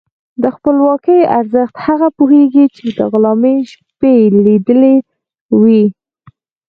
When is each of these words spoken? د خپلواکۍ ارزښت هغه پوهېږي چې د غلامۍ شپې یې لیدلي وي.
د 0.43 0.45
خپلواکۍ 0.55 1.19
ارزښت 1.39 1.75
هغه 1.85 2.07
پوهېږي 2.17 2.65
چې 2.75 2.85
د 2.97 2.99
غلامۍ 3.11 3.57
شپې 3.71 4.11
یې 4.19 4.27
لیدلي 4.45 4.95
وي. 5.61 5.83